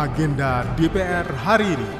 Agenda 0.00 0.64
DPR 0.80 1.28
hari 1.44 1.76
ini. 1.76 1.90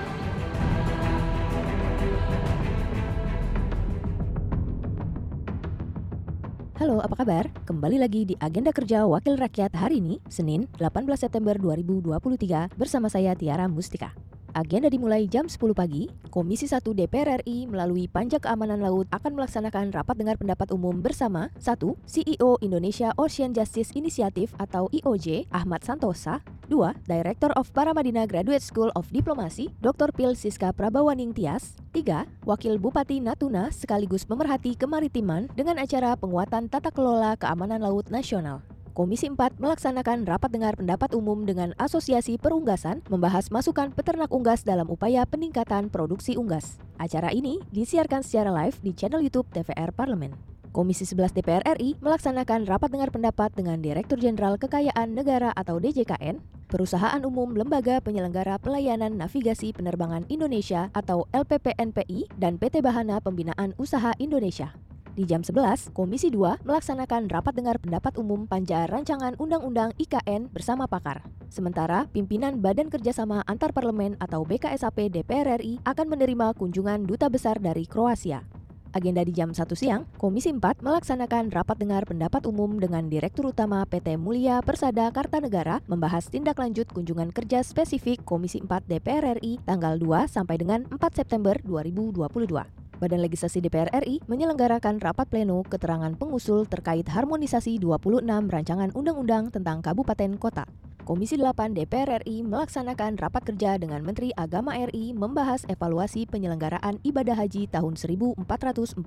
Halo, 6.81 7.05
apa 7.05 7.13
kabar? 7.13 7.53
Kembali 7.69 8.01
lagi 8.01 8.25
di 8.25 8.33
Agenda 8.41 8.73
Kerja 8.73 9.05
Wakil 9.05 9.37
Rakyat 9.37 9.77
hari 9.77 10.01
ini, 10.01 10.17
Senin 10.33 10.65
18 10.81 11.13
September 11.13 11.53
2023 11.61 12.73
bersama 12.73 13.13
saya 13.13 13.37
Tiara 13.37 13.69
Mustika. 13.69 14.17
Agenda 14.55 14.91
dimulai 14.91 15.31
jam 15.31 15.47
10 15.47 15.75
pagi. 15.75 16.11
Komisi 16.31 16.67
1 16.67 16.83
DPR 16.83 17.43
RI 17.43 17.71
melalui 17.71 18.11
Panja 18.11 18.43
Keamanan 18.43 18.83
Laut 18.83 19.07
akan 19.15 19.39
melaksanakan 19.39 19.95
rapat 19.95 20.17
dengar 20.19 20.37
pendapat 20.39 20.75
umum 20.75 20.99
bersama 20.99 21.55
1. 21.63 21.79
CEO 22.07 22.59
Indonesia 22.59 23.15
Ocean 23.15 23.55
Justice 23.55 23.95
Initiative 23.95 24.51
atau 24.59 24.91
IOJ 24.91 25.51
Ahmad 25.55 25.87
Santosa 25.87 26.43
2. 26.71 27.07
Director 27.07 27.51
of 27.59 27.71
Paramadina 27.75 28.27
Graduate 28.27 28.63
School 28.63 28.91
of 28.99 29.11
Diplomacy 29.11 29.71
Dr. 29.83 30.11
Pil 30.15 30.39
Siska 30.39 30.75
Prabawaning 30.75 31.35
Tias 31.35 31.79
3. 31.95 32.47
Wakil 32.47 32.79
Bupati 32.79 33.19
Natuna 33.19 33.75
sekaligus 33.75 34.27
pemerhati 34.27 34.79
kemaritiman 34.79 35.51
dengan 35.55 35.79
acara 35.83 36.15
penguatan 36.15 36.71
tata 36.71 36.95
kelola 36.95 37.35
keamanan 37.39 37.83
laut 37.83 38.07
nasional. 38.11 38.63
Komisi 39.01 39.33
4 39.33 39.57
melaksanakan 39.57 40.29
rapat 40.29 40.53
dengar 40.53 40.77
pendapat 40.77 41.17
umum 41.17 41.49
dengan 41.49 41.73
Asosiasi 41.81 42.37
Perunggasan 42.37 43.01
membahas 43.09 43.49
masukan 43.49 43.97
peternak 43.97 44.29
unggas 44.29 44.61
dalam 44.61 44.93
upaya 44.93 45.25
peningkatan 45.25 45.89
produksi 45.89 46.37
unggas. 46.37 46.77
Acara 47.01 47.33
ini 47.33 47.65
disiarkan 47.73 48.21
secara 48.21 48.53
live 48.53 48.77
di 48.85 48.93
channel 48.93 49.25
YouTube 49.25 49.49
TVR 49.57 49.97
Parlemen. 49.97 50.37
Komisi 50.77 51.09
11 51.09 51.33
DPR 51.33 51.65
RI 51.81 51.97
melaksanakan 51.97 52.69
rapat 52.69 52.93
dengar 52.93 53.09
pendapat 53.09 53.49
dengan 53.57 53.81
Direktur 53.81 54.21
Jenderal 54.21 54.61
Kekayaan 54.61 55.17
Negara 55.17 55.57
atau 55.57 55.81
DJKN, 55.81 56.37
Perusahaan 56.69 57.25
Umum 57.25 57.57
Lembaga 57.57 58.05
Penyelenggara 58.05 58.61
Pelayanan 58.61 59.17
Navigasi 59.17 59.73
Penerbangan 59.73 60.29
Indonesia 60.29 60.93
atau 60.93 61.25
LPPNPI 61.33 62.37
dan 62.37 62.61
PT 62.61 62.85
Bahana 62.85 63.17
Pembinaan 63.25 63.73
Usaha 63.81 64.13
Indonesia. 64.21 64.77
Di 65.19 65.27
jam 65.27 65.43
11, 65.43 65.91
Komisi 65.91 66.31
2 66.31 66.63
melaksanakan 66.63 67.27
rapat 67.27 67.59
dengar 67.59 67.83
pendapat 67.83 68.15
umum 68.15 68.47
panja 68.47 68.87
rancangan 68.87 69.35
Undang-Undang 69.43 69.99
IKN 69.99 70.55
bersama 70.55 70.87
pakar. 70.87 71.27
Sementara, 71.51 72.07
pimpinan 72.15 72.63
Badan 72.63 72.87
Kerjasama 72.87 73.43
Antar 73.51 73.75
Parlemen 73.75 74.15
atau 74.23 74.47
BKSAP 74.47 75.11
DPR 75.11 75.59
RI 75.59 75.83
akan 75.83 76.07
menerima 76.15 76.55
kunjungan 76.55 77.11
duta 77.11 77.27
besar 77.27 77.59
dari 77.59 77.91
Kroasia. 77.91 78.47
Agenda 78.91 79.23
di 79.27 79.35
jam 79.35 79.51
1 79.51 79.67
siang, 79.75 80.07
Komisi 80.15 80.51
4 80.51 80.83
melaksanakan 80.83 81.51
rapat 81.55 81.79
dengar 81.79 82.07
pendapat 82.07 82.47
umum 82.47 82.79
dengan 82.79 83.07
Direktur 83.11 83.51
Utama 83.51 83.83
PT 83.87 84.15
Mulia 84.15 84.63
Persada 84.63 85.11
Kartanegara 85.11 85.83
membahas 85.91 86.27
tindak 86.31 86.59
lanjut 86.59 86.87
kunjungan 86.91 87.35
kerja 87.35 87.67
spesifik 87.67 88.23
Komisi 88.23 88.63
4 88.63 88.87
DPR 88.87 89.39
RI 89.43 89.59
tanggal 89.67 89.99
2 89.99 90.31
sampai 90.31 90.59
dengan 90.59 90.87
4 90.91 91.19
September 91.19 91.59
2022. 91.67 92.80
Badan 93.01 93.25
Legislasi 93.25 93.65
DPR 93.65 93.89
RI 94.05 94.21
menyelenggarakan 94.29 95.01
rapat 95.01 95.25
pleno 95.33 95.65
keterangan 95.65 96.13
pengusul 96.21 96.69
terkait 96.69 97.09
harmonisasi 97.09 97.81
26 97.81 98.29
rancangan 98.29 98.93
undang-undang 98.93 99.49
tentang 99.49 99.81
kabupaten 99.81 100.37
kota. 100.37 100.69
Komisi 101.09 101.41
8 101.41 101.73
DPR 101.73 102.21
RI 102.21 102.45
melaksanakan 102.45 103.17
rapat 103.17 103.43
kerja 103.49 103.81
dengan 103.81 104.05
Menteri 104.05 104.37
Agama 104.37 104.77
RI 104.77 105.17
membahas 105.17 105.65
evaluasi 105.67 106.29
penyelenggaraan 106.29 107.01
ibadah 107.01 107.41
haji 107.41 107.73
tahun 107.73 107.97
1444 107.97 109.01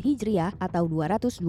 Hijriah 0.00 0.56
atau 0.56 0.88
223 0.88 1.44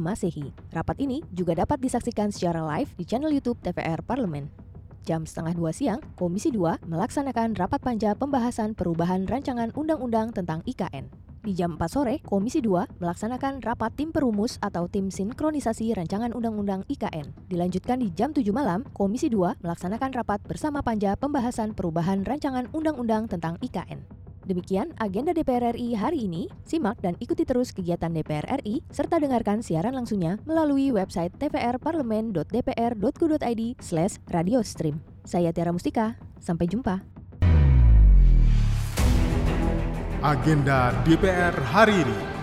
Masehi. 0.00 0.50
Rapat 0.72 0.96
ini 0.98 1.20
juga 1.30 1.54
dapat 1.60 1.76
disaksikan 1.78 2.32
secara 2.32 2.64
live 2.64 2.90
di 2.96 3.04
channel 3.04 3.30
YouTube 3.30 3.60
TVR 3.60 4.00
Parlemen 4.00 4.67
jam 5.04 5.26
setengah 5.26 5.54
dua 5.54 5.70
siang, 5.70 6.00
Komisi 6.14 6.50
2 6.50 6.86
melaksanakan 6.86 7.54
rapat 7.54 7.80
panja 7.82 8.16
pembahasan 8.16 8.74
perubahan 8.74 9.28
rancangan 9.28 9.74
undang-undang 9.76 10.30
tentang 10.34 10.64
IKN. 10.64 11.10
Di 11.38 11.54
jam 11.54 11.78
4 11.78 11.88
sore, 11.88 12.20
Komisi 12.26 12.58
2 12.60 13.00
melaksanakan 13.00 13.62
rapat 13.62 13.94
tim 13.94 14.10
perumus 14.10 14.58
atau 14.58 14.84
tim 14.90 15.08
sinkronisasi 15.08 15.96
rancangan 15.96 16.34
undang-undang 16.34 16.82
IKN. 16.90 17.30
Dilanjutkan 17.48 18.02
di 18.02 18.12
jam 18.12 18.34
7 18.34 18.50
malam, 18.50 18.84
Komisi 18.92 19.30
2 19.30 19.62
melaksanakan 19.64 20.10
rapat 20.12 20.42
bersama 20.44 20.84
panja 20.84 21.14
pembahasan 21.14 21.72
perubahan 21.72 22.26
rancangan 22.26 22.66
undang-undang 22.74 23.30
tentang 23.30 23.56
IKN. 23.64 24.27
Demikian 24.48 24.96
agenda 24.96 25.36
DPR 25.36 25.76
RI 25.76 25.92
hari 25.92 26.24
ini. 26.24 26.48
Simak 26.64 27.04
dan 27.04 27.20
ikuti 27.20 27.44
terus 27.44 27.68
kegiatan 27.68 28.08
DPR 28.08 28.48
RI 28.64 28.80
serta 28.88 29.20
dengarkan 29.20 29.60
siaran 29.60 29.92
langsungnya 29.92 30.40
melalui 30.48 30.88
website 30.88 31.36
tvrparlemen.dpr.go.id 31.36 33.62
slash 33.76 34.16
radio 34.32 34.64
stream. 34.64 35.04
Saya 35.28 35.52
Tiara 35.52 35.68
Mustika, 35.68 36.16
sampai 36.40 36.64
jumpa. 36.64 37.04
Agenda 40.24 40.96
DPR 41.04 41.52
hari 41.68 42.08
ini. 42.08 42.37